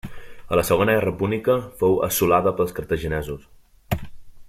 A 0.55 0.57
la 0.59 0.63
Segona 0.69 0.95
Guerra 0.95 1.13
Púnica 1.19 1.57
fou 1.83 2.01
assolada 2.09 2.55
pels 2.61 2.75
cartaginesos. 2.79 3.45